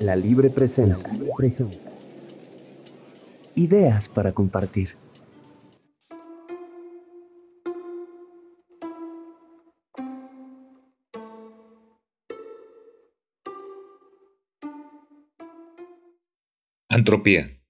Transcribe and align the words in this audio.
La 0.00 0.16
Libre 0.16 0.50
presenta. 0.50 0.98
Ideas 3.54 4.08
para 4.08 4.32
compartir. 4.32 4.96
Antropía. 16.88 17.60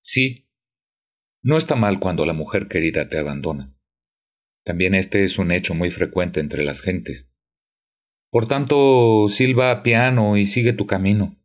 Sí, 0.00 0.48
no 1.42 1.56
está 1.56 1.76
mal 1.76 1.98
cuando 1.98 2.24
la 2.26 2.32
mujer 2.34 2.68
querida 2.68 3.08
te 3.08 3.18
abandona. 3.18 3.74
También 4.64 4.94
este 4.94 5.24
es 5.24 5.38
un 5.38 5.50
hecho 5.50 5.74
muy 5.74 5.90
frecuente 5.90 6.40
entre 6.40 6.62
las 6.62 6.82
gentes. 6.82 7.32
Por 8.32 8.48
tanto, 8.48 9.28
silba 9.28 9.82
piano 9.82 10.38
y 10.38 10.46
sigue 10.46 10.72
tu 10.72 10.86
camino. 10.86 11.36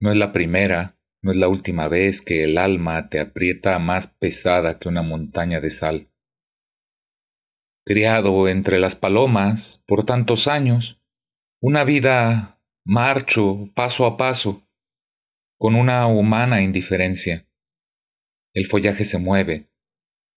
No 0.00 0.10
es 0.10 0.16
la 0.16 0.32
primera, 0.32 0.98
no 1.22 1.30
es 1.30 1.36
la 1.36 1.46
última 1.46 1.88
vez 1.88 2.22
que 2.22 2.42
el 2.42 2.56
alma 2.56 3.10
te 3.10 3.20
aprieta 3.20 3.78
más 3.78 4.06
pesada 4.06 4.78
que 4.78 4.88
una 4.88 5.02
montaña 5.02 5.60
de 5.60 5.68
sal. 5.68 6.08
Criado 7.84 8.48
entre 8.48 8.78
las 8.78 8.94
palomas 8.94 9.84
por 9.86 10.06
tantos 10.06 10.48
años, 10.48 10.98
una 11.60 11.84
vida 11.84 12.62
marcho 12.86 13.70
paso 13.74 14.06
a 14.06 14.16
paso, 14.16 14.66
con 15.58 15.74
una 15.74 16.06
humana 16.06 16.62
indiferencia. 16.62 17.46
El 18.54 18.64
follaje 18.64 19.04
se 19.04 19.18
mueve, 19.18 19.68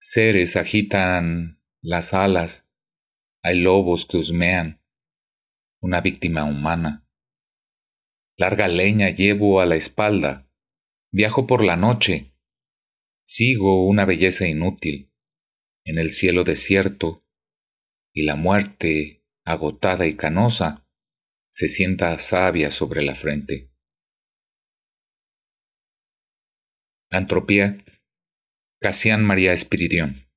seres 0.02 0.58
agitan 0.58 1.64
las 1.82 2.14
alas, 2.14 2.70
hay 3.42 3.60
lobos 3.60 4.06
que 4.06 4.18
husmean, 4.18 4.82
una 5.82 6.02
víctima 6.02 6.44
humana. 6.44 7.08
Larga 8.38 8.68
leña 8.68 9.10
llevo 9.10 9.62
a 9.62 9.66
la 9.66 9.76
espalda, 9.76 10.50
viajo 11.12 11.48
por 11.48 11.64
la 11.64 11.76
noche, 11.76 12.34
sigo 13.26 13.88
una 13.88 14.06
belleza 14.06 14.48
inútil 14.48 15.14
en 15.86 15.98
el 15.98 16.12
cielo 16.12 16.44
desierto, 16.44 17.26
y 18.14 18.24
la 18.24 18.36
muerte, 18.36 19.26
agotada 19.46 20.08
y 20.08 20.16
canosa, 20.16 20.88
se 21.52 21.68
sienta 21.68 22.18
sabia 22.20 22.72
sobre 22.72 23.02
la 23.02 23.16
frente. 23.16 23.72
Antropía, 27.10 27.84
Casian 28.80 29.26
María 29.26 29.52
Espiridión. 29.52 30.29